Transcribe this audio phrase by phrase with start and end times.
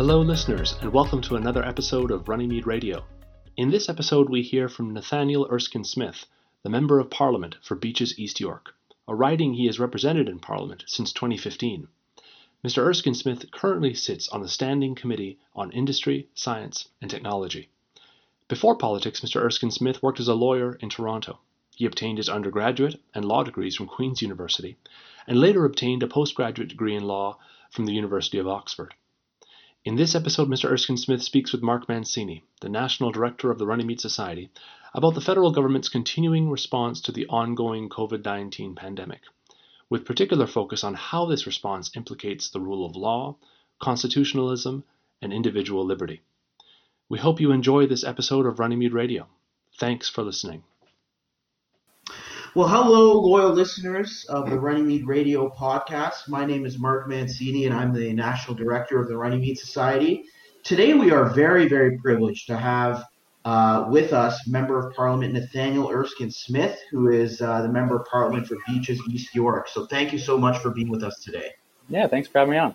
[0.00, 3.04] Hello, listeners, and welcome to another episode of Runnymede Radio.
[3.58, 6.24] In this episode, we hear from Nathaniel Erskine Smith,
[6.62, 8.74] the Member of Parliament for Beaches East York,
[9.06, 11.86] a riding he has represented in Parliament since 2015.
[12.64, 12.78] Mr.
[12.78, 17.68] Erskine Smith currently sits on the Standing Committee on Industry, Science, and Technology.
[18.48, 19.42] Before politics, Mr.
[19.42, 21.40] Erskine Smith worked as a lawyer in Toronto.
[21.76, 24.78] He obtained his undergraduate and law degrees from Queen's University,
[25.26, 27.36] and later obtained a postgraduate degree in law
[27.70, 28.94] from the University of Oxford.
[29.82, 30.70] In this episode, Mr.
[30.70, 34.50] Erskine Smith speaks with Mark Mancini, the National Director of the Runnymede Society,
[34.92, 39.22] about the federal government's continuing response to the ongoing COVID 19 pandemic,
[39.88, 43.36] with particular focus on how this response implicates the rule of law,
[43.78, 44.84] constitutionalism,
[45.22, 46.20] and individual liberty.
[47.08, 49.28] We hope you enjoy this episode of Runnymede Radio.
[49.78, 50.62] Thanks for listening.
[52.56, 56.28] Well, hello, loyal listeners of the Runnymede Radio podcast.
[56.28, 60.24] My name is Mark Mancini, and I'm the National Director of the Runnymede Society.
[60.64, 63.04] Today, we are very, very privileged to have
[63.44, 68.06] uh, with us Member of Parliament Nathaniel Erskine Smith, who is uh, the Member of
[68.06, 69.68] Parliament for Beaches East York.
[69.68, 71.52] So, thank you so much for being with us today.
[71.88, 72.74] Yeah, thanks for having me on.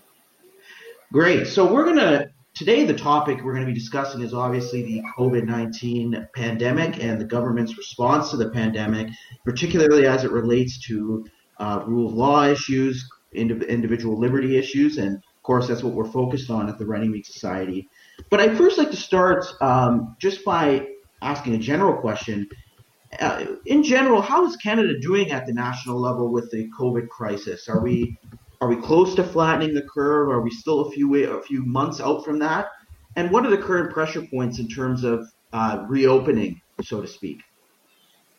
[1.11, 1.47] Great.
[1.47, 5.03] So, we're going to Today, the topic we're going to be discussing is obviously the
[5.17, 9.09] COVID 19 pandemic and the government's response to the pandemic,
[9.43, 11.25] particularly as it relates to
[11.57, 16.49] uh, rule of law issues, individual liberty issues, and of course, that's what we're focused
[16.49, 17.89] on at the Runnymede Society.
[18.29, 20.87] But I'd first like to start um, just by
[21.21, 22.47] asking a general question.
[23.19, 27.67] Uh, in general, how is Canada doing at the national level with the COVID crisis?
[27.67, 28.17] Are we
[28.65, 30.27] are we close to flattening the curve?
[30.27, 32.71] Are we still a few a few months out from that?
[33.15, 37.43] And what are the current pressure points in terms of uh, reopening, so to speak?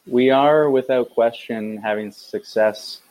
[0.04, 3.02] We are, without question, having success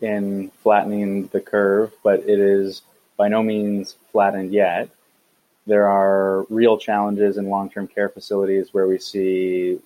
[0.00, 2.82] in flattening the curve, but it is
[3.16, 4.88] by no means flattened yet.
[5.68, 9.78] There are real challenges in long term care facilities where we see,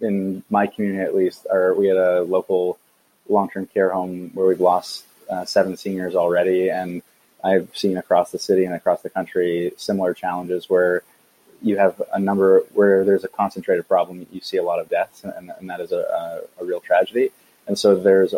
[0.00, 2.80] in my community at least, our, we had a local
[3.28, 7.02] long term care home where we've lost uh, seven seniors already, and
[7.42, 11.02] I've seen across the city and across the country similar challenges where
[11.62, 14.26] you have a number where there's a concentrated problem.
[14.30, 15.98] You see a lot of deaths, and, and that is a,
[16.58, 17.30] a, a real tragedy.
[17.66, 18.34] And so there's,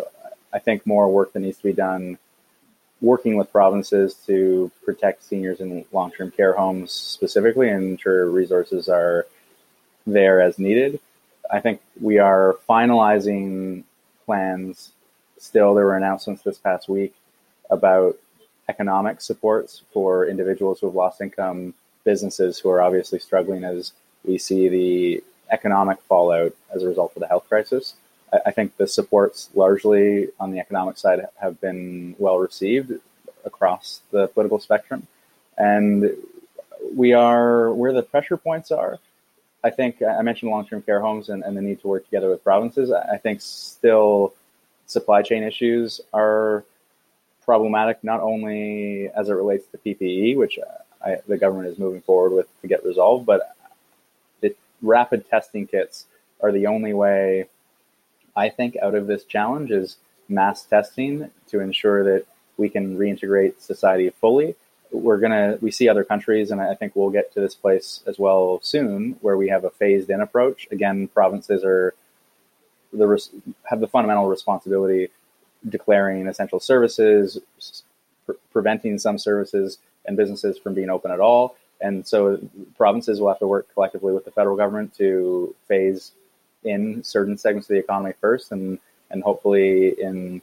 [0.53, 2.17] I think, more work that needs to be done
[3.01, 9.25] working with provinces to protect seniors in long-term care homes specifically and ensure resources are
[10.05, 10.99] there as needed.
[11.49, 13.83] I think we are finalizing
[14.25, 14.91] plans
[15.39, 17.13] still, there were announcements this past week
[17.69, 18.17] about
[18.67, 21.73] economic supports for individuals who have lost income,
[22.03, 27.21] businesses who are obviously struggling as we see the economic fallout as a result of
[27.21, 27.95] the health crisis.
[28.45, 32.93] I, think the supports largely on the economic side have been well received
[33.43, 35.07] across the political spectrum.
[35.57, 36.11] And
[36.93, 38.99] we are where the pressure points are.
[39.63, 42.29] I think I mentioned long term care homes and, and the need to work together
[42.29, 42.91] with provinces.
[42.91, 44.33] I think still
[44.89, 46.65] supply chain issues are
[47.45, 52.01] problematic, not only as it relates to PPE, which uh, I, the government is moving
[52.01, 53.55] forward with to get resolved, but
[54.41, 56.05] the rapid testing kits
[56.41, 57.45] are the only way
[58.35, 59.97] I think out of this challenge is
[60.27, 62.25] mass testing to ensure that
[62.57, 64.55] we can reintegrate society fully.
[64.91, 68.17] We're gonna we see other countries, and I think we'll get to this place as
[68.17, 70.67] well soon, where we have a phased in approach.
[70.71, 71.93] Again, provinces are
[72.93, 73.29] the
[73.63, 75.09] have the fundamental responsibility
[75.67, 77.39] declaring essential services,
[78.25, 81.55] pre- preventing some services and businesses from being open at all.
[81.81, 82.39] And so
[82.77, 86.11] provinces will have to work collectively with the federal government to phase
[86.63, 88.79] in certain segments of the economy first, and
[89.11, 90.41] and hopefully in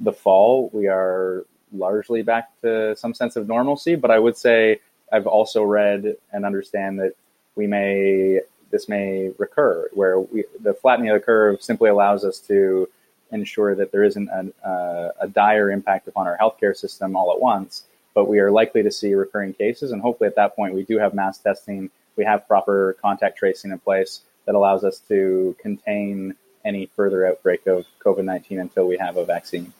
[0.00, 3.94] the fall we are largely back to some sense of normalcy.
[3.94, 4.80] But I would say
[5.12, 7.12] I've also read and understand that
[7.54, 8.40] we may
[8.70, 12.88] this may recur, where we, the flattening of the curve simply allows us to
[13.32, 17.32] ensure that there isn't a, a, uh, a dire impact upon our healthcare system all
[17.32, 17.84] at once.
[18.14, 20.98] But we are likely to see recurring cases, and hopefully at that point we do
[20.98, 26.34] have mass testing, we have proper contact tracing in place that allows us to contain
[26.64, 29.72] any further outbreak of COVID 19 until we have a vaccine.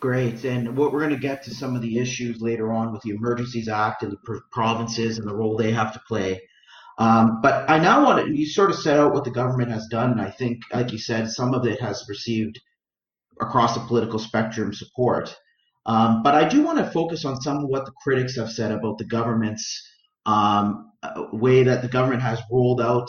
[0.00, 0.44] Great.
[0.44, 3.10] And what we're going to get to some of the issues later on with the
[3.10, 6.42] Emergencies Act and the provinces and the role they have to play.
[6.98, 9.86] Um, but I now want to, you sort of set out what the government has
[9.86, 10.12] done.
[10.12, 12.60] And I think, like you said, some of it has received
[13.40, 15.34] across the political spectrum support.
[15.86, 18.70] Um, but I do want to focus on some of what the critics have said
[18.70, 19.88] about the government's
[20.26, 20.92] um,
[21.32, 23.08] way that the government has rolled out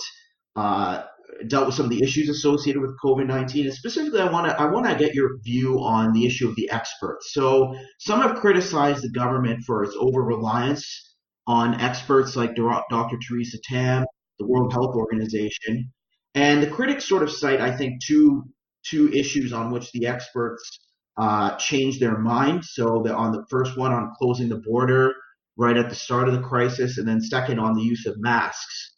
[0.56, 1.03] uh,
[1.47, 4.59] dealt with some of the issues associated with COVID nineteen, and specifically, I want to
[4.59, 7.33] I want to get your view on the issue of the experts.
[7.33, 11.12] So some have criticized the government for its over reliance
[11.48, 13.18] on experts like Dr.
[13.28, 14.06] Theresa Tam,
[14.40, 15.92] the World Health Organization,
[16.36, 18.44] and the critics sort of cite, I think, two
[18.86, 20.80] two issues on which the experts
[21.18, 22.66] uh, changed their mind.
[22.66, 25.13] So the, on the first one on closing the border
[25.56, 28.96] right at the start of the crisis, and then second on the use of masks.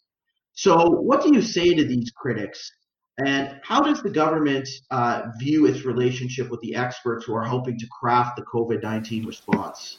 [0.54, 2.70] So what do you say to these critics?
[3.18, 7.78] And how does the government uh, view its relationship with the experts who are helping
[7.78, 9.98] to craft the COVID 19 response?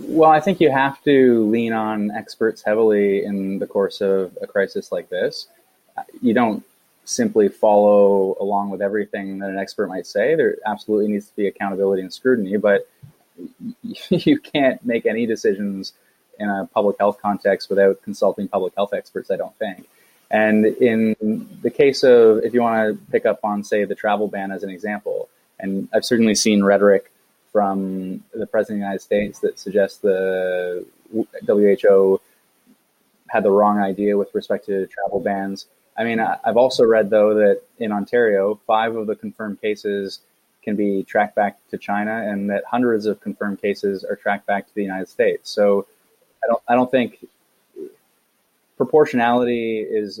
[0.00, 4.46] Well, I think you have to lean on experts heavily in the course of a
[4.46, 5.46] crisis like this.
[6.20, 6.64] You don't
[7.04, 10.34] simply follow along with everything that an expert might say.
[10.34, 12.88] There absolutely needs to be accountability and scrutiny, but
[14.10, 15.92] you can't make any decisions
[16.38, 19.88] in a public health context without consulting public health experts, I don't think.
[20.30, 24.28] And in the case of, if you want to pick up on, say, the travel
[24.28, 25.28] ban as an example,
[25.58, 27.10] and I've certainly seen rhetoric
[27.56, 30.84] from the President of the United States that suggests the
[31.46, 32.20] WHO
[33.28, 35.64] had the wrong idea with respect to travel bans.
[35.96, 40.20] I mean, I've also read, though, that in Ontario, five of the confirmed cases
[40.62, 44.66] can be tracked back to China, and that hundreds of confirmed cases are tracked back
[44.66, 45.48] to the United States.
[45.48, 45.86] So
[46.44, 47.24] I don't, I don't think
[48.76, 50.20] proportionality is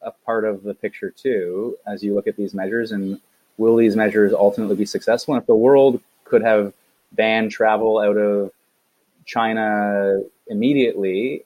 [0.00, 2.90] a part of the picture, too, as you look at these measures.
[2.90, 3.20] And
[3.58, 5.34] will these measures ultimately be successful?
[5.34, 6.72] And if the world could have
[7.12, 8.50] banned travel out of
[9.24, 11.44] China immediately,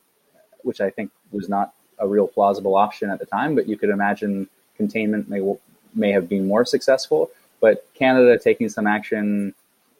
[0.63, 3.91] which I think was not a real plausible option at the time, but you could
[3.91, 5.41] imagine containment may
[5.95, 7.31] may have been more successful.
[7.61, 9.55] But Canada taking some action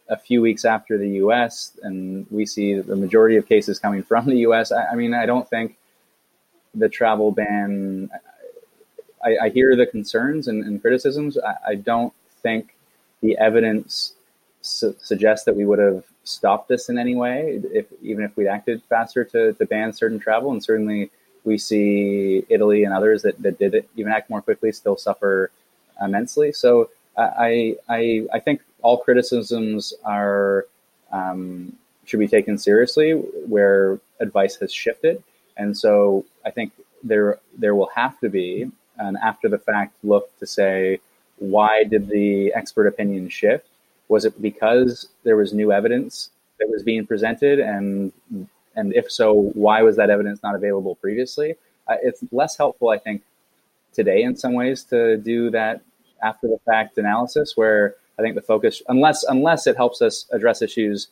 [0.09, 1.79] a few weeks after the U.S.
[1.83, 4.73] and we see the majority of cases coming from the U.S.
[4.73, 5.77] I, I mean, I don't think
[6.75, 8.11] the travel ban.
[9.25, 11.37] I, I hear the concerns and, and criticisms.
[11.39, 12.77] I, I, don't think
[13.21, 14.15] the evidence
[14.69, 18.49] su- suggests that we would have stopped this in any way, if even if we'd
[18.49, 20.51] acted faster to, to ban certain travel.
[20.51, 21.11] And certainly,
[21.45, 25.51] we see Italy and others that, that did it, even act more quickly still suffer
[26.01, 26.53] immensely.
[26.53, 30.67] So I, I, I think all criticisms are
[31.11, 31.73] um,
[32.05, 35.23] should be taken seriously where advice has shifted.
[35.57, 36.73] And so I think
[37.03, 41.01] there there will have to be an after the fact look to say
[41.39, 43.68] why did the expert opinion shift?
[44.09, 48.13] Was it because there was new evidence that was being presented, and
[48.75, 51.55] and if so, why was that evidence not available previously?
[51.87, 53.23] Uh, it's less helpful, I think,
[53.93, 55.83] today in some ways to do that
[56.23, 60.63] after the fact analysis, where I think the focus, unless unless it helps us address
[60.63, 61.09] issues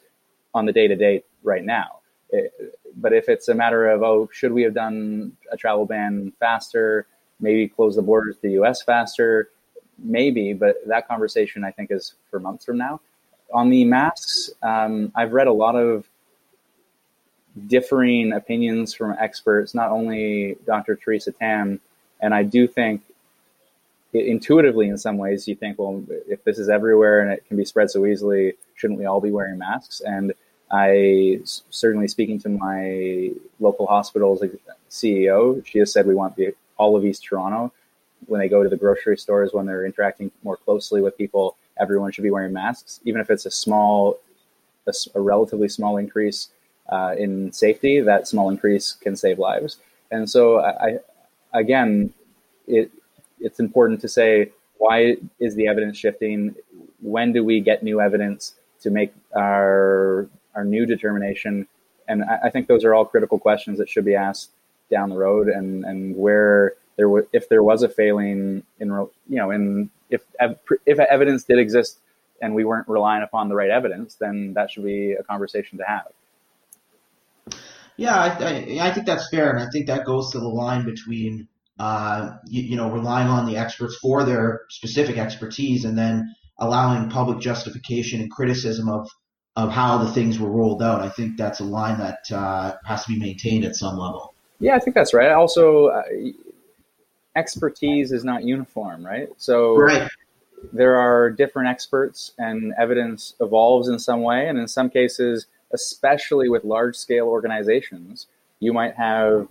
[0.54, 2.00] on the day to day right now.
[2.31, 2.52] It,
[2.96, 7.06] but if it's a matter of oh, should we have done a travel ban faster?
[7.40, 8.82] Maybe close the borders to the U.S.
[8.82, 9.50] faster
[9.98, 13.00] maybe, but that conversation I think is for months from now.
[13.52, 16.08] On the masks, um, I've read a lot of
[17.69, 20.96] differing opinions from experts, not only Dr.
[20.96, 21.81] Theresa Tam,
[22.20, 23.02] and I do think
[24.12, 27.65] intuitively in some ways you think, well, if this is everywhere and it can be
[27.65, 30.00] spread so easily, shouldn't we all be wearing masks?
[30.00, 30.32] And
[30.70, 34.43] I certainly speaking to my local hospital's
[34.91, 37.72] CEO, she has said we want the all of East Toronto
[38.26, 42.12] when they go to the grocery stores, when they're interacting more closely with people, everyone
[42.12, 44.18] should be wearing masks, even if it's a small,
[44.86, 46.48] a, a relatively small increase
[46.88, 48.00] uh, in safety.
[48.00, 49.78] That small increase can save lives.
[50.10, 50.98] And so, I,
[51.52, 52.12] again,
[52.66, 52.90] it
[53.40, 56.54] it's important to say why is the evidence shifting?
[57.00, 61.66] When do we get new evidence to make our our new determination?
[62.08, 64.50] And I, I think those are all critical questions that should be asked
[64.90, 69.36] down the road, and and where there was if there was a failing in you
[69.36, 70.22] know in if
[70.86, 71.98] if evidence did exist
[72.41, 75.84] and we weren't relying upon the right evidence, then that should be a conversation to
[75.84, 76.06] have.
[77.96, 80.84] Yeah, I, I, I think that's fair, and I think that goes to the line
[80.84, 81.48] between
[81.79, 87.10] uh, you, you know relying on the experts for their specific expertise and then allowing
[87.10, 89.08] public justification and criticism of
[89.56, 91.00] of how the things were rolled out.
[91.00, 94.34] I think that's a line that uh, has to be maintained at some level.
[94.60, 95.31] Yeah, I think that's right.
[95.31, 96.03] Also, uh,
[97.36, 99.28] expertise is not uniform, right?
[99.36, 100.10] So right.
[100.72, 104.48] there are different experts, and evidence evolves in some way.
[104.48, 108.26] And in some cases, especially with large scale organizations,
[108.60, 109.48] you might have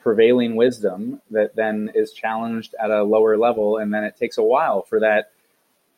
[0.00, 4.42] prevailing wisdom that then is challenged at a lower level, and then it takes a
[4.42, 5.32] while for that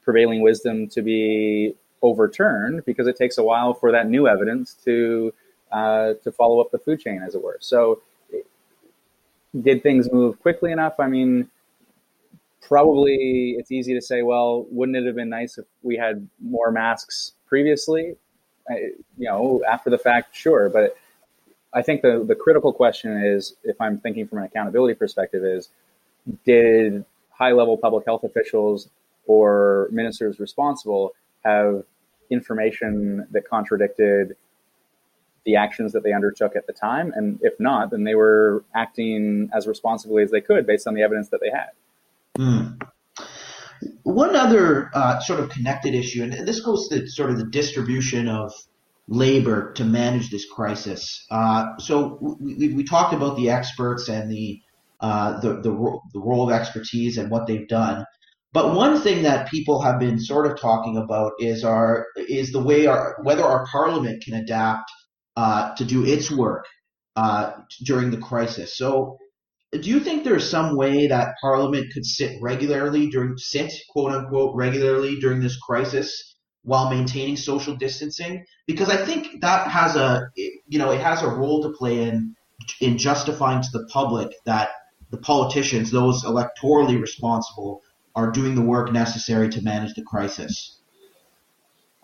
[0.05, 5.33] prevailing wisdom to be overturned because it takes a while for that new evidence to
[5.73, 7.59] uh, to follow up the food chain, as it were.
[7.61, 8.01] So
[9.63, 10.95] did things move quickly enough?
[10.99, 11.49] I mean,
[12.61, 16.71] probably it's easy to say, well, wouldn't it have been nice if we had more
[16.71, 18.17] masks previously?
[18.69, 18.75] I,
[19.17, 20.69] you know, after the fact, sure.
[20.69, 20.97] But
[21.73, 25.69] I think the, the critical question is, if I'm thinking from an accountability perspective, is
[26.45, 28.89] did high level public health officials
[29.27, 31.13] or ministers responsible
[31.45, 31.85] have
[32.31, 34.37] information that contradicted
[35.47, 37.13] the actions that they undertook at the time?
[37.17, 41.03] And if not, then they were acting as responsibly as they could based on the
[41.03, 41.71] evidence that they had.
[42.39, 42.83] Mm.
[44.03, 48.29] One other uh, sort of connected issue, and this goes to sort of the distribution
[48.29, 48.53] of
[49.09, 51.25] labor to manage this crisis.
[51.31, 54.61] Uh, so we, we, talked about the experts and the,
[55.01, 58.05] uh, the, the the role of expertise and what they've done.
[58.53, 62.63] But one thing that people have been sort of talking about is our is the
[62.63, 64.91] way our whether our parliament can adapt
[65.37, 66.67] uh, to do its work
[67.17, 67.53] uh,
[67.85, 68.77] during the crisis.
[68.77, 69.19] So,
[69.73, 74.55] do you think there's some way that Parliament could sit regularly during sit quote unquote
[74.55, 78.45] regularly during this crisis while maintaining social distancing?
[78.67, 82.35] Because I think that has a you know it has a role to play in
[82.81, 84.71] in justifying to the public that
[85.11, 87.83] the politicians, those electorally responsible,
[88.15, 90.81] are doing the work necessary to manage the crisis.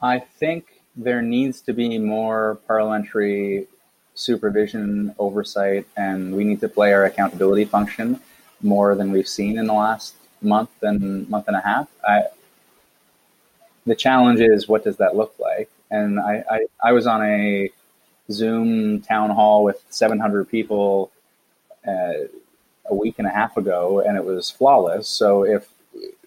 [0.01, 3.67] I think there needs to be more parliamentary
[4.15, 8.21] supervision, oversight, and we need to play our accountability function
[8.63, 11.89] more than we've seen in the last month and month and a half.
[12.07, 12.25] I,
[13.87, 15.71] the challenge is what does that look like?
[15.91, 17.71] And I, I, I was on a
[18.31, 21.11] Zoom town hall with 700 people
[21.87, 22.13] uh,
[22.87, 25.09] a week and a half ago, and it was flawless.
[25.09, 25.69] So if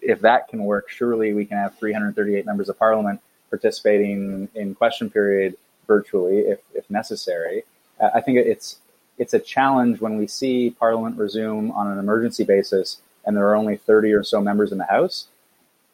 [0.00, 5.10] if that can work, surely we can have 338 members of parliament participating in question
[5.10, 7.64] period virtually if, if necessary.
[8.14, 8.80] I think it's
[9.18, 13.56] it's a challenge when we see Parliament resume on an emergency basis and there are
[13.56, 15.26] only 30 or so members in the House.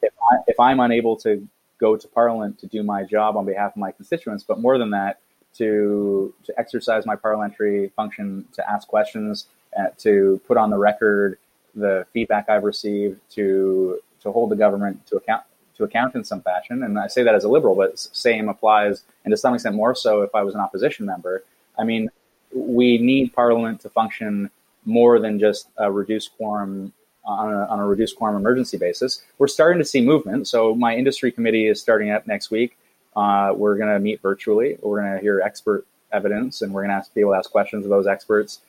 [0.02, 1.46] If, I, if I'm unable to
[1.78, 4.90] go to Parliament to do my job on behalf of my constituents, but more than
[4.90, 5.20] that,
[5.54, 11.38] to to exercise my parliamentary function, to ask questions, uh, to put on the record
[11.74, 15.42] the feedback I've received, to to hold the government to account
[15.76, 16.82] to account in some fashion.
[16.82, 19.94] And I say that as a liberal, but same applies, and to some extent more
[19.94, 21.44] so if I was an opposition member.
[21.78, 22.10] I mean,
[22.54, 24.50] we need Parliament to function
[24.84, 26.92] more than just a reduced quorum
[27.24, 29.22] on a, on a reduced quorum emergency basis.
[29.38, 30.48] We're starting to see movement.
[30.48, 32.76] So my industry committee is starting up next week.
[33.14, 34.76] Uh, we're going to meet virtually.
[34.82, 37.84] We're going to hear expert evidence, and we're going to be able to ask questions
[37.84, 38.60] of those experts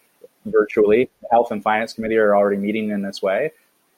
[0.46, 1.10] virtually.
[1.22, 3.52] The Health and Finance Committee are already meeting in this way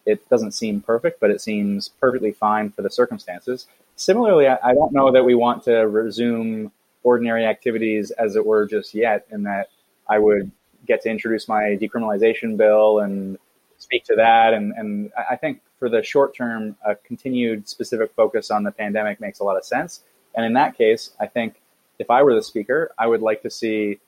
[0.05, 3.67] it doesn't seem perfect, but it seems perfectly fine for the circumstances.
[3.95, 6.71] Similarly, I, I don't know that we want to resume
[7.03, 9.69] ordinary activities as it were just yet, in that
[10.09, 10.51] I would
[10.85, 13.37] get to introduce my decriminalization bill and
[13.77, 14.53] speak to that.
[14.53, 19.19] And, and I think for the short term, a continued specific focus on the pandemic
[19.19, 20.01] makes a lot of sense.
[20.35, 21.61] And in that case, I think
[21.99, 23.99] if I were the speaker, I would like to see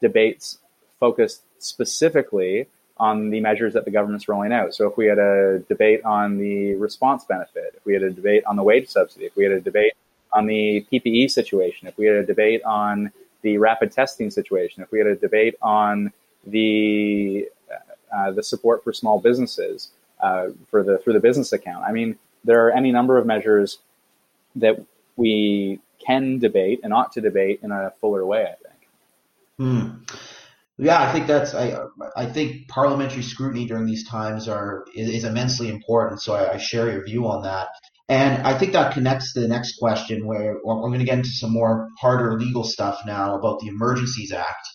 [0.00, 0.58] debates
[1.00, 4.74] focused specifically on the measures that the government's rolling out.
[4.74, 8.44] So if we had a debate on the response benefit, if we had a debate
[8.46, 9.92] on the wage subsidy, if we had a debate
[10.32, 13.12] on the PPE situation, if we had a debate on
[13.42, 16.12] the rapid testing situation, if we had a debate on
[16.46, 17.48] the
[18.14, 21.84] uh, the support for small businesses uh, for the through the business account.
[21.84, 23.78] I mean, there are any number of measures
[24.54, 24.82] that
[25.16, 28.42] we can debate and ought to debate in a fuller way.
[28.42, 28.88] I think.
[29.58, 30.16] Hmm.
[30.78, 31.78] Yeah, I think that's I
[32.16, 36.20] I think parliamentary scrutiny during these times are is, is immensely important.
[36.20, 37.68] So I, I, share your view on that,
[38.10, 41.30] and I think that connects to the next question where we're going to get into
[41.30, 44.68] some more harder legal stuff now about the Emergencies Act.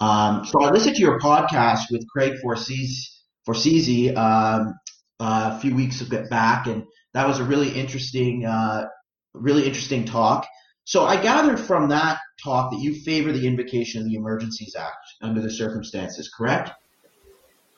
[0.00, 4.74] Um, so I listened to your podcast with Craig Forcese um,
[5.20, 8.86] uh, a few weeks back, and that was a really interesting, uh,
[9.34, 10.46] really interesting talk.
[10.84, 15.14] So I gathered from that talk that you favor the invocation of the Emergencies Act
[15.22, 16.70] under the circumstances, correct?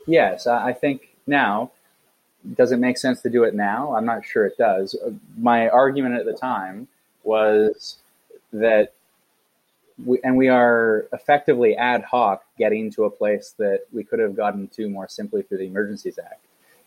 [0.07, 1.71] Yes, I think now.
[2.57, 3.95] Does it make sense to do it now?
[3.97, 4.95] I'm not sure it does.
[4.95, 6.87] Uh, my argument at the time
[7.25, 7.99] was
[8.53, 8.93] that,
[10.07, 14.37] we, and we are effectively ad hoc getting to a place that we could have
[14.37, 16.41] gotten to more simply through the Emergencies Act.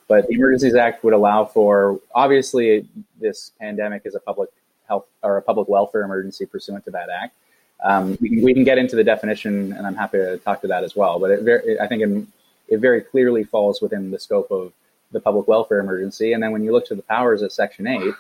[0.08, 2.88] But the Emergencies Act would allow for, obviously,
[3.20, 4.50] this pandemic is a public
[4.88, 7.36] health or a public welfare emergency pursuant to that act.
[7.84, 10.68] Um, we, can, we, can, get into the definition, and I'm happy to talk to
[10.68, 11.20] that as well.
[11.20, 12.28] But it very, I think in,
[12.68, 14.72] it very clearly falls within the scope of
[15.12, 16.34] the public welfare emergency.
[16.34, 18.14] And then when you look to the powers of Section 8,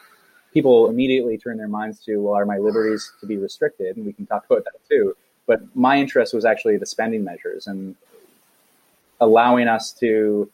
[0.53, 3.97] people immediately turn their minds to, well, are my liberties to be restricted?
[3.97, 5.15] And we can talk about that too.
[5.45, 7.95] But my interest was actually the spending measures and
[9.19, 10.49] allowing us to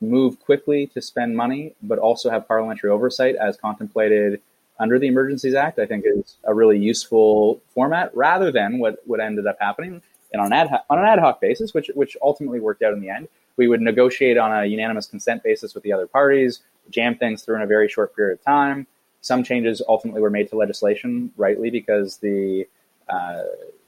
[0.00, 4.40] move quickly to spend money, but also have parliamentary oversight as contemplated
[4.78, 9.20] under the Emergencies Act, I think is a really useful format rather than what, what
[9.20, 10.02] ended up happening
[10.38, 13.28] on, ad, on an ad hoc basis, which, which ultimately worked out in the end.
[13.56, 17.56] We would negotiate on a unanimous consent basis with the other parties, jam things through
[17.56, 18.86] in a very short period of time.
[19.20, 22.66] Some changes ultimately were made to legislation, rightly, because the
[23.08, 23.42] uh,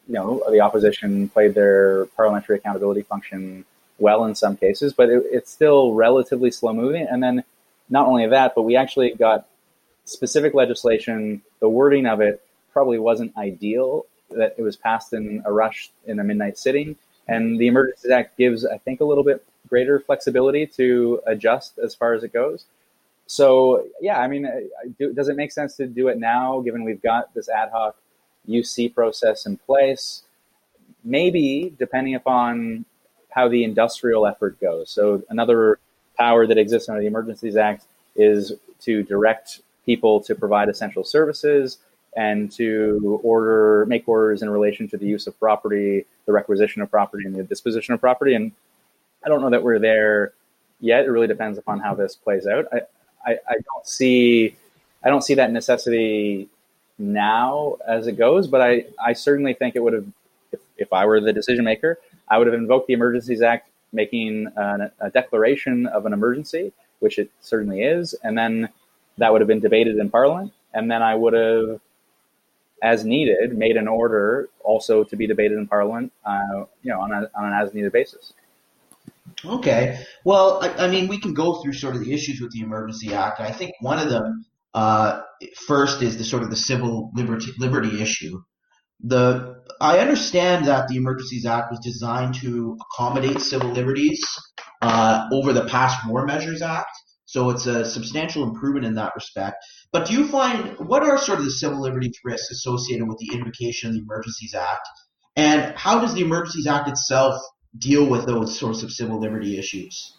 [0.06, 3.64] you know the opposition played their parliamentary accountability function
[3.98, 7.06] well in some cases, but it, it's still relatively slow moving.
[7.06, 7.44] And then
[7.90, 9.46] not only that, but we actually got
[10.06, 11.42] specific legislation.
[11.60, 14.06] The wording of it probably wasn't ideal.
[14.30, 16.96] That it was passed in a rush in a midnight sitting,
[17.28, 21.94] and the Emergencies Act gives, I think, a little bit greater flexibility to adjust as
[21.94, 22.64] far as it goes.
[23.26, 24.48] So yeah, I mean,
[24.98, 27.96] do, does it make sense to do it now, given we've got this ad hoc
[28.48, 30.22] UC process in place?
[31.04, 32.84] Maybe, depending upon
[33.30, 34.90] how the industrial effort goes.
[34.90, 35.78] So another
[36.16, 37.84] power that exists under the Emergencies Act
[38.16, 41.78] is to direct people to provide essential services
[42.16, 46.90] and to order make orders in relation to the use of property, the requisition of
[46.90, 48.34] property, and the disposition of property.
[48.34, 48.52] And
[49.24, 50.32] I don't know that we're there
[50.80, 51.04] yet.
[51.04, 52.66] It really depends upon how this plays out.
[52.72, 52.80] I,
[53.26, 54.56] I, I don't see
[55.04, 56.48] I don't see that necessity
[56.98, 60.06] now as it goes, but I, I certainly think it would have
[60.52, 64.48] if, if I were the decision maker, I would have invoked the Emergencies Act, making
[64.56, 68.68] an, a declaration of an emergency, which it certainly is, and then
[69.18, 71.80] that would have been debated in Parliament, and then I would have,
[72.82, 77.12] as needed, made an order also to be debated in Parliament, uh, you know, on,
[77.12, 78.32] a, on an as needed basis.
[79.44, 79.98] Okay.
[80.24, 83.14] Well, I, I, mean, we can go through sort of the issues with the Emergency
[83.14, 83.40] Act.
[83.40, 85.22] I think one of them, uh,
[85.66, 88.42] first, is the sort of the civil liberty liberty issue.
[89.02, 94.24] The I understand that the Emergencies Act was designed to accommodate civil liberties
[94.80, 96.90] uh, over the Past War Measures Act,
[97.26, 99.64] so it's a substantial improvement in that respect.
[99.92, 103.34] But do you find what are sort of the civil liberties risks associated with the
[103.34, 104.88] invocation of the Emergencies Act,
[105.36, 107.34] and how does the Emergencies Act itself
[107.76, 110.14] deal with those sorts of civil liberty issues?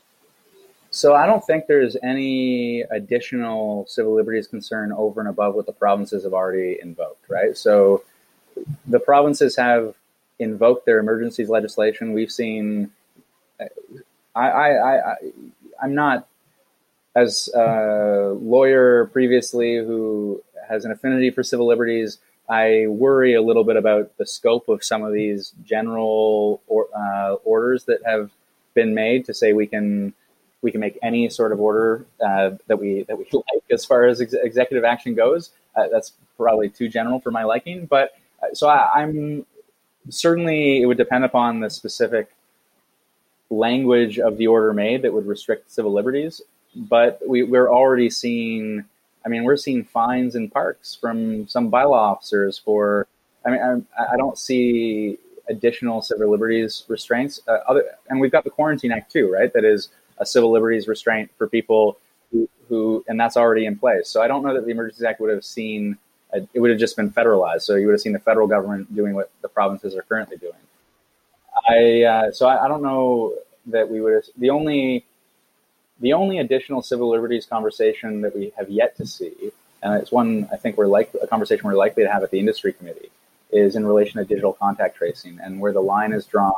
[0.92, 5.74] So I don't think there's any additional civil liberties concern over and above what the
[5.74, 7.58] provinces have already invoked, right?
[7.58, 8.04] So
[8.86, 9.96] the provinces have
[10.40, 12.14] invoked their emergencies legislation.
[12.14, 12.92] We've seen.
[13.60, 13.68] I,
[14.36, 15.16] I, I,
[15.82, 16.28] I'm not
[17.18, 22.20] as a lawyer previously who has an affinity for civil liberties.
[22.48, 27.34] I worry a little bit about the scope of some of these general or, uh,
[27.44, 28.30] orders that have
[28.76, 30.14] been made to say we can
[30.62, 34.06] we can make any sort of order uh, that we that we like as far
[34.06, 35.50] as ex- executive action goes.
[35.76, 38.18] Uh, that's probably too general for my liking, but
[38.54, 39.46] so I, I'm
[40.10, 42.30] certainly it would depend upon the specific
[43.50, 46.42] language of the order made that would restrict civil liberties.
[46.78, 48.86] But we, we're already seeing,
[49.26, 53.08] I mean, we're seeing fines in parks from some bylaw officers for,
[53.46, 55.18] I mean, I, I don't see
[55.50, 57.42] additional civil liberties restraints.
[57.48, 59.52] Uh, other, and we've got the Quarantine Act too, right?
[59.54, 61.98] That is a civil liberties restraint for people
[62.32, 64.10] who, who and that's already in place.
[64.10, 65.98] So I don't know that the Emergencies Act would have seen
[66.54, 67.62] it would have just been federalized.
[67.62, 70.54] So you would have seen the federal government doing what the provinces are currently doing.
[71.70, 73.34] I uh, so I, I, don't know
[73.68, 75.06] that we would have, the only
[76.00, 80.48] the only additional civil liberties conversation that we have yet to see, and it's one
[80.52, 83.10] I think we're like a conversation we're likely to have at the industry committee,
[83.52, 86.54] is in relation to digital contact tracing and where the line is drawn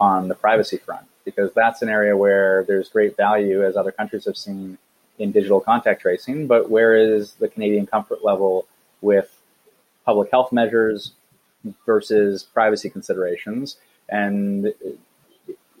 [0.00, 4.24] on the privacy front, because that's an area where there's great value, as other countries
[4.24, 4.78] have seen,
[5.18, 6.46] in digital contact tracing.
[6.46, 8.66] But where is the Canadian comfort level
[9.00, 9.38] with
[10.04, 11.12] public health measures
[11.86, 13.76] versus privacy considerations
[14.08, 14.74] and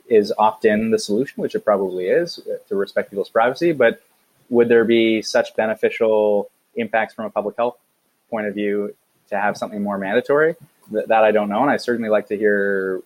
[0.08, 3.72] is opt-in the solution, which it probably is to respect people's privacy.
[3.72, 4.02] But
[4.50, 7.76] would there be such beneficial impacts from a public health
[8.30, 8.94] point of view
[9.30, 10.56] to have something more mandatory?
[10.90, 13.02] That, that I don't know, and I certainly like to hear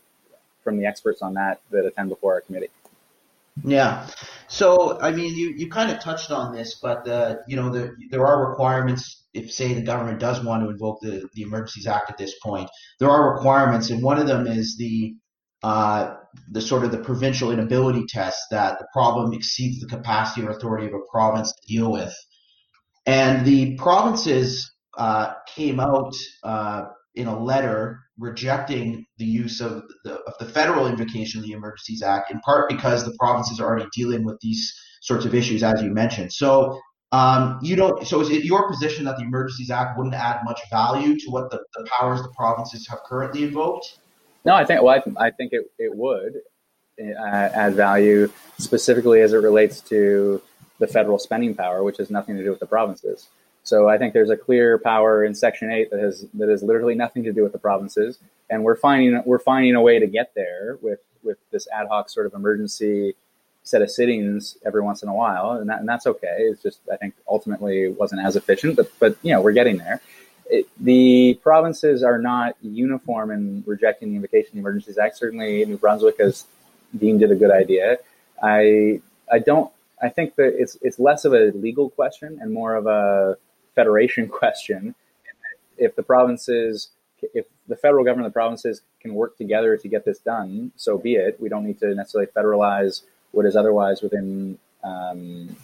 [0.64, 2.70] from the experts on that that attend before our committee.
[3.64, 4.08] Yeah.
[4.48, 7.06] So, I mean, you, you kind of touched on this, but,
[7.46, 11.28] you know, the, there are requirements if, say, the government does want to invoke the,
[11.34, 12.68] the Emergencies Act at this point.
[12.98, 15.14] There are requirements, and one of them is the
[15.66, 16.14] uh,
[16.52, 20.86] the sort of the provincial inability test that the problem exceeds the capacity or authority
[20.86, 22.14] of a province to deal with.
[23.04, 26.84] And the provinces uh, came out uh,
[27.16, 32.00] in a letter rejecting the use of the, of the federal invocation of the Emergencies
[32.00, 35.82] Act, in part because the provinces are already dealing with these sorts of issues, as
[35.82, 36.32] you mentioned.
[36.32, 36.78] So,
[37.10, 38.06] um, you don't.
[38.06, 41.50] So, is it your position that the Emergencies Act wouldn't add much value to what
[41.50, 43.98] the, the powers the provinces have currently invoked?
[44.46, 44.82] No, I think.
[44.82, 46.34] Well, I, I think it, it would.
[47.00, 50.42] uh, add value specifically as it relates to
[50.80, 53.28] the federal spending power, which has nothing to do with the provinces.
[53.64, 56.94] So I think there's a clear power in Section Eight that has that has literally
[56.94, 58.18] nothing to do with the provinces,
[58.50, 62.10] and we're finding we're finding a way to get there with with this ad hoc
[62.10, 63.14] sort of emergency
[63.64, 66.36] set of sittings every once in a while, and, that, and that's okay.
[66.40, 69.78] It's just I think ultimately it wasn't as efficient, but but you know we're getting
[69.78, 70.00] there.
[70.80, 75.16] The provinces are not uniform in rejecting the Invocation of the Emergencies Act.
[75.16, 76.44] Certainly, New Brunswick has
[76.96, 77.98] deemed it a good idea.
[78.42, 79.00] I
[79.32, 79.70] I don't.
[80.00, 83.36] I think that it's it's less of a legal question and more of a
[83.74, 84.94] federation question.
[85.78, 86.88] If the provinces,
[87.34, 91.16] if the federal government, the provinces can work together to get this done, so be
[91.16, 91.40] it.
[91.40, 95.54] We don't need to necessarily federalize what is otherwise within um,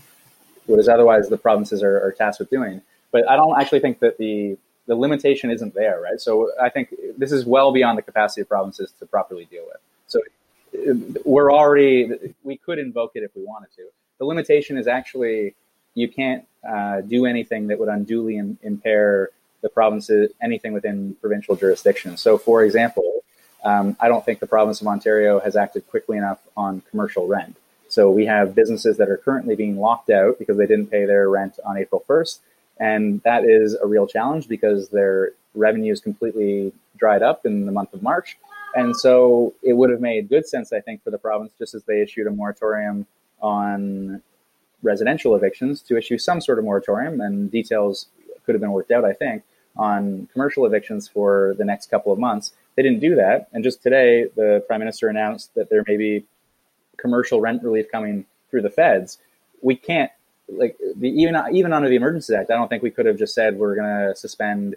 [0.66, 2.82] what is otherwise the provinces are, are tasked with doing.
[3.10, 6.20] But I don't actually think that the the limitation isn't there, right?
[6.20, 9.80] So I think this is well beyond the capacity of provinces to properly deal with.
[10.06, 10.20] So
[11.24, 13.88] we're already we could invoke it if we wanted to.
[14.18, 15.54] The limitation is actually
[15.94, 19.30] you can't uh, do anything that would unduly Im- impair
[19.62, 22.16] the provinces anything within provincial jurisdiction.
[22.16, 23.22] So, for example,
[23.64, 27.56] um, I don't think the province of Ontario has acted quickly enough on commercial rent.
[27.88, 31.28] So we have businesses that are currently being locked out because they didn't pay their
[31.28, 32.38] rent on April 1st.
[32.82, 37.70] And that is a real challenge because their revenue is completely dried up in the
[37.70, 38.36] month of March.
[38.74, 41.84] And so it would have made good sense, I think, for the province, just as
[41.84, 43.06] they issued a moratorium
[43.40, 44.20] on
[44.82, 47.20] residential evictions, to issue some sort of moratorium.
[47.20, 48.08] And details
[48.44, 49.44] could have been worked out, I think,
[49.76, 52.52] on commercial evictions for the next couple of months.
[52.74, 53.46] They didn't do that.
[53.52, 56.24] And just today, the prime minister announced that there may be
[56.96, 59.18] commercial rent relief coming through the feds.
[59.60, 60.10] We can't
[60.56, 62.50] like the, even even under the Emergency Act.
[62.50, 64.76] I don't think we could have just said we're going to suspend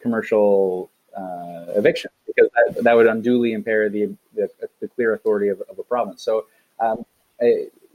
[0.00, 4.48] commercial uh, eviction because that, that, would unduly impair the, the,
[4.80, 6.22] the clear authority of, of, a province.
[6.22, 6.44] So
[6.78, 7.04] um,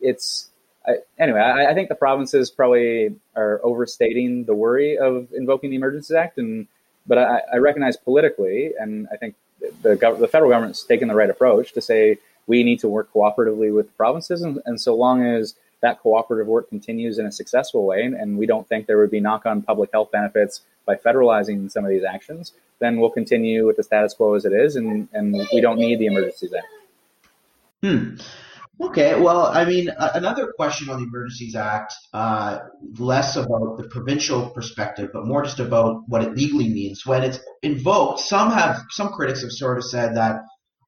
[0.01, 0.49] it's
[0.85, 1.39] I, anyway.
[1.39, 6.37] I, I, think the provinces probably are overstating the worry of invoking the Emergency Act,
[6.37, 6.67] and
[7.05, 9.35] but I, I recognize politically, and I think
[9.81, 13.73] the, the federal government's taken the right approach to say we need to work cooperatively
[13.73, 14.41] with the provinces.
[14.41, 18.47] And, and so long as that cooperative work continues in a successful way, and, we
[18.47, 22.03] don't think there would be knock on public health benefits by federalizing some of these
[22.03, 25.77] actions, then we'll continue with the status quo as it is, and, and we don't
[25.77, 26.67] need the Emergencies Act.
[27.83, 28.15] Hmm.
[28.81, 32.59] Okay, well, I mean, another question on the Emergencies Act, uh,
[32.97, 37.05] less about the provincial perspective, but more just about what it legally means.
[37.05, 40.37] When it's invoked, some have, some critics have sort of said that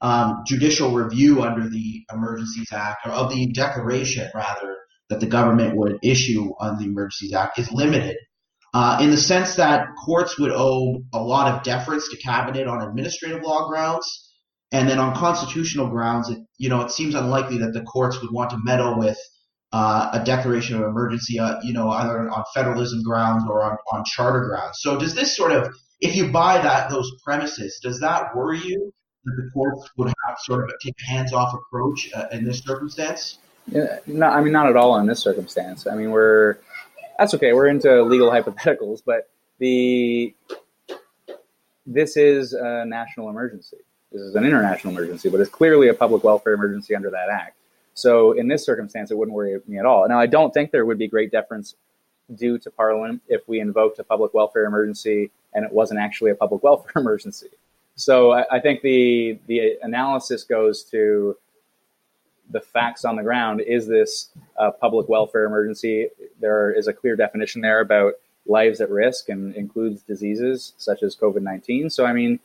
[0.01, 4.77] um, judicial review under the Emergencies Act, or of the declaration rather,
[5.09, 8.17] that the government would issue on the Emergencies Act is limited.
[8.73, 12.81] Uh, in the sense that courts would owe a lot of deference to cabinet on
[12.81, 14.33] administrative law grounds,
[14.71, 18.31] and then on constitutional grounds, it, you know, it seems unlikely that the courts would
[18.31, 19.17] want to meddle with
[19.71, 24.03] uh, a declaration of emergency, uh, you know, either on federalism grounds or on, on
[24.05, 24.79] charter grounds.
[24.81, 28.91] So does this sort of, if you buy that those premises, does that worry you
[29.23, 33.39] that the courts would have sort of take a hands-off approach uh, in this circumstance?
[33.67, 35.87] No, I mean not at all in this circumstance.
[35.87, 36.57] I mean we're
[37.17, 37.53] that's okay.
[37.53, 40.35] We're into legal hypotheticals, but the
[41.85, 43.77] this is a national emergency.
[44.11, 47.57] This is an international emergency, but it's clearly a public welfare emergency under that act.
[47.93, 50.07] So in this circumstance, it wouldn't worry me at all.
[50.07, 51.75] Now, I don't think there would be great deference
[52.33, 56.35] due to Parliament if we invoked a public welfare emergency and it wasn't actually a
[56.35, 57.49] public welfare emergency.
[57.95, 61.37] So I, I think the the analysis goes to
[62.49, 63.61] the facts on the ground.
[63.61, 66.09] Is this a public welfare emergency?
[66.39, 68.13] There is a clear definition there about
[68.45, 71.89] lives at risk and includes diseases such as COVID 19.
[71.89, 72.39] So, I mean,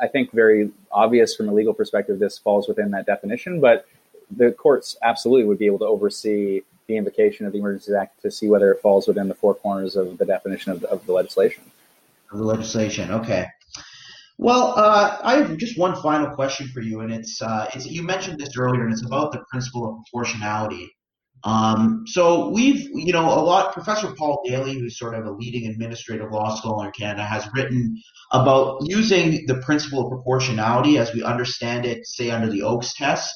[0.00, 3.86] I think very obvious from a legal perspective, this falls within that definition, but
[4.34, 8.30] the courts absolutely would be able to oversee the invocation of the Emergencies Act to
[8.30, 11.12] see whether it falls within the four corners of the definition of the, of the
[11.12, 11.62] legislation.
[12.30, 13.48] Of the legislation, okay.
[14.38, 18.04] Well, uh, I have just one final question for you, and it's, uh, it's you
[18.04, 20.88] mentioned this earlier, and it's about the principle of proportionality.
[21.44, 23.72] Um, so we've, you know, a lot.
[23.72, 28.00] Professor Paul Daly, who's sort of a leading administrative law scholar in Canada, has written
[28.32, 33.32] about using the principle of proportionality as we understand it, say under the Oakes test,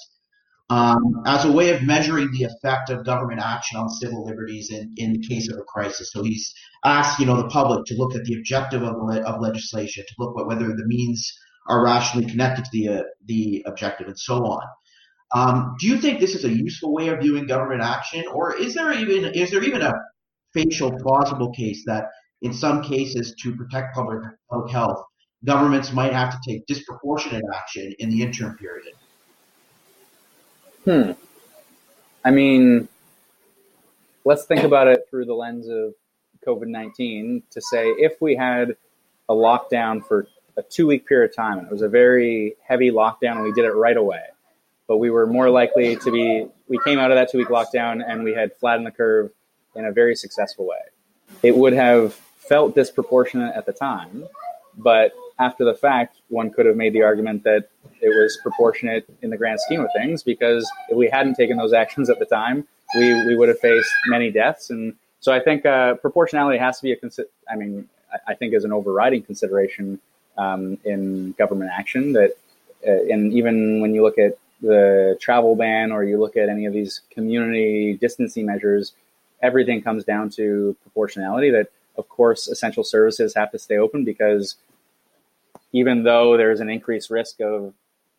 [0.73, 4.95] um, as a way of measuring the effect of government action on civil liberties in,
[4.97, 6.11] in the case of a crisis.
[6.13, 8.95] So he's asked, you know, the public to look at the objective of,
[9.31, 11.31] of legislation, to look at whether the means
[11.69, 14.67] are rationally connected to the uh, the objective, and so on.
[15.35, 18.75] Um, do you think this is a useful way of viewing government action, or is
[18.75, 19.93] there even is there even a
[20.55, 22.05] facial plausible case that
[22.41, 25.05] in some cases to protect public public health,
[25.45, 28.95] governments might have to take disproportionate action in the interim period?
[30.85, 31.13] Hmm.
[32.25, 32.89] I mean,
[34.25, 35.95] let's think about it through the lens of
[36.47, 38.77] COVID 19 to say if we had
[39.29, 42.91] a lockdown for a two week period of time and it was a very heavy
[42.91, 44.23] lockdown and we did it right away,
[44.89, 48.03] but we were more likely to be, we came out of that two week lockdown
[48.07, 49.31] and we had flattened the curve
[49.75, 50.77] in a very successful way.
[51.43, 54.25] It would have felt disproportionate at the time,
[54.77, 57.69] but after the fact, one could have made the argument that
[58.03, 61.73] it was proportionate in the grand scheme of things because if we hadn't taken those
[61.73, 64.71] actions at the time, we, we would have faced many deaths.
[64.71, 67.89] And so I think uh, proportionality has to be a consi- I mean,
[68.29, 70.01] I, think is an overriding consideration
[70.37, 72.33] um, in government action that,
[72.87, 76.67] uh, and even when you look at the travel ban or you look at any
[76.67, 78.93] of these community distancing measures,
[79.43, 84.57] everything comes down to proportionality that of course essential services have to stay open because
[85.73, 87.75] even though there's an increased risk of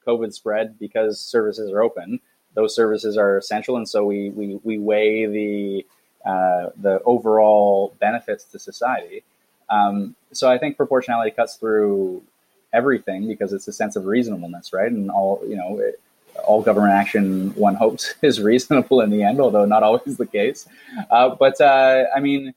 [0.06, 2.20] COVID spread because services are open,
[2.54, 5.86] those services are essential, and so we we, we weigh the
[6.26, 9.24] uh, the overall benefits to society.
[9.70, 12.24] Um, so I think proportionality cuts through
[12.72, 14.92] everything because it's a sense of reasonableness, right?
[14.92, 16.00] And all you know, it,
[16.46, 20.68] all government action one hopes is reasonable in the end, although not always the case.
[21.10, 22.54] Uh, but uh, I mean,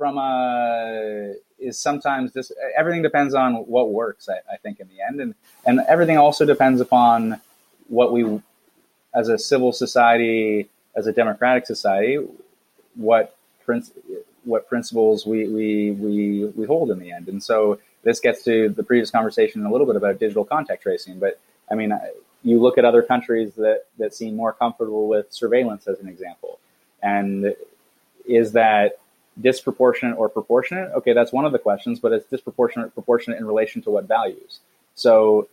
[0.00, 4.30] from a is sometimes this everything depends on what works.
[4.30, 5.34] I, I think in the end, and
[5.66, 7.38] and everything also depends upon
[7.88, 8.40] what we,
[9.14, 12.16] as a civil society, as a democratic society,
[12.94, 13.36] what
[13.66, 13.92] princ-
[14.44, 17.28] what principles we, we we we hold in the end.
[17.28, 21.18] And so this gets to the previous conversation a little bit about digital contact tracing.
[21.18, 21.38] But
[21.70, 21.92] I mean,
[22.42, 26.58] you look at other countries that that seem more comfortable with surveillance, as an example,
[27.02, 27.54] and
[28.24, 28.99] is that
[29.40, 30.92] disproportionate or proportionate?
[30.92, 34.60] Okay, that's one of the questions, but it's disproportionate, proportionate in relation to what values.
[34.94, 35.48] So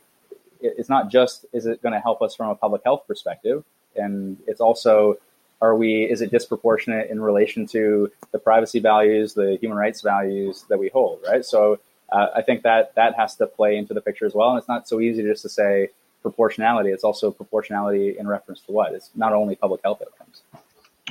[0.61, 3.63] it's not just is it going to help us from a public health perspective,
[3.95, 5.17] and it's also
[5.61, 10.65] are we is it disproportionate in relation to the privacy values, the human rights values
[10.69, 11.45] that we hold, right?
[11.45, 11.79] So
[12.11, 14.67] uh, I think that that has to play into the picture as well, and it's
[14.67, 15.89] not so easy just to say
[16.21, 16.89] proportionality.
[16.89, 18.93] It's also proportionality in reference to what?
[18.93, 20.41] It's not only public health outcomes.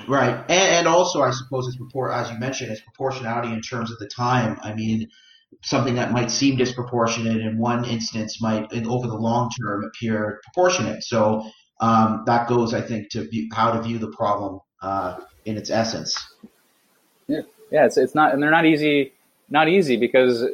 [0.08, 1.76] Right, and, and also I suppose it's
[2.12, 4.58] as you mentioned, it's proportionality in terms of the time.
[4.62, 5.08] I mean,
[5.62, 10.40] something that might seem disproportionate in one instance might, in, over the long term, appear
[10.44, 11.02] proportionate.
[11.02, 11.48] So
[11.80, 15.70] um, that goes, I think, to view, how to view the problem uh, in its
[15.70, 16.16] essence.
[17.26, 19.12] Yeah, yeah, it's it's not, and they're not easy,
[19.50, 20.44] not easy because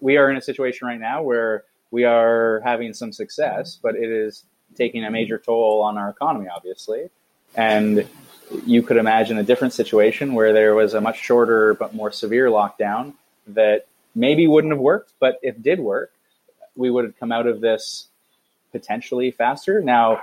[0.00, 4.10] we are in a situation right now where we are having some success, but it
[4.10, 4.44] is
[4.76, 7.08] taking a major toll on our economy, obviously,
[7.54, 8.06] and
[8.64, 12.46] you could imagine a different situation where there was a much shorter but more severe
[12.48, 13.14] lockdown
[13.48, 16.12] that maybe wouldn't have worked, but if did work,
[16.76, 18.08] we would have come out of this
[18.72, 19.80] potentially faster.
[19.80, 20.22] Now,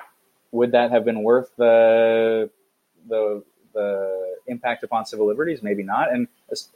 [0.52, 2.50] would that have been worth the
[3.08, 5.62] the the impact upon civil liberties?
[5.62, 6.28] Maybe not, and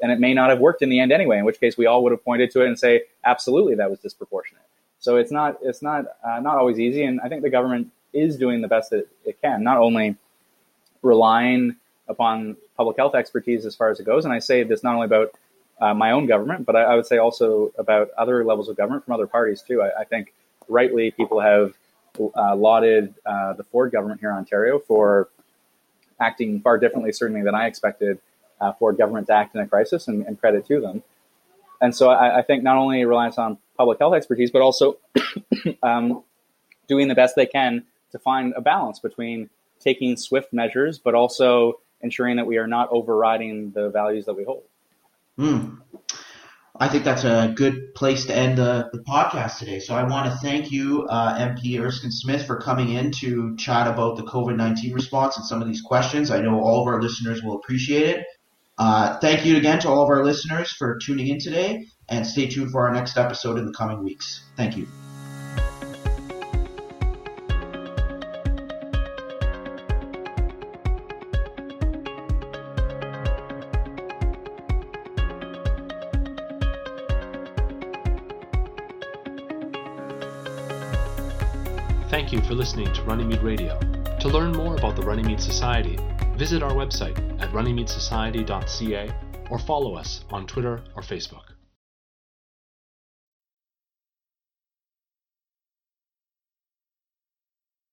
[0.02, 1.38] and it may not have worked in the end anyway.
[1.38, 4.00] In which case, we all would have pointed to it and say, absolutely, that was
[4.00, 4.64] disproportionate.
[5.00, 8.38] So it's not it's not uh, not always easy, and I think the government is
[8.38, 10.18] doing the best that it can, not only
[11.02, 11.76] relying
[12.08, 14.26] upon public health expertise as far as it goes.
[14.26, 15.34] And I say this not only about
[15.80, 19.06] uh, my own government, but I, I, would say also about other levels of government
[19.06, 19.82] from other parties too.
[19.82, 20.34] I, I think
[20.68, 21.74] rightly people have
[22.36, 25.30] uh, lauded uh, the Ford government here in Ontario for
[26.20, 28.20] acting far differently, certainly than I expected
[28.60, 31.04] uh, Ford government to act in a crisis, and, and credit to them.
[31.82, 34.98] And so I, I, think not only reliance on public health expertise, but also
[35.84, 36.24] um,
[36.88, 41.80] doing the best they can to find a balance between taking swift measures, but also
[42.02, 44.64] ensuring that we are not overriding the values that we hold.
[45.38, 45.80] Mm.
[46.82, 49.80] I think that's a good place to end the, the podcast today.
[49.80, 53.88] So I want to thank you, uh, MP Erskine Smith, for coming in to chat
[53.88, 56.32] about the COVID 19 response and some of these questions.
[56.32, 58.26] I know all of our listeners will appreciate it.
[58.78, 62.48] Uh, thank you again to all of our listeners for tuning in today, and stay
[62.48, 64.46] tuned for our next episode in the coming weeks.
[64.56, 64.88] Thank you.
[82.60, 83.80] Listening to Runnymede Radio.
[84.20, 85.98] To learn more about the Runnymede Society,
[86.36, 89.16] visit our website at runnymedesociety.ca
[89.50, 91.49] or follow us on Twitter or Facebook.